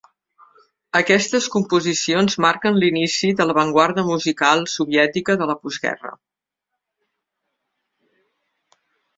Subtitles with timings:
[0.99, 6.17] Aquestes composicions marquen l'inici de l'avantguarda musical soviètica de la postguerra.